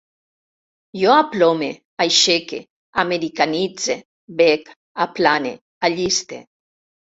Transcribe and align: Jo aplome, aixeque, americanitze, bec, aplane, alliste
Jo 1.01 1.11
aplome, 1.15 1.69
aixeque, 2.07 2.63
americanitze, 3.05 3.99
bec, 4.41 4.75
aplane, 5.09 5.55
alliste 5.91 6.45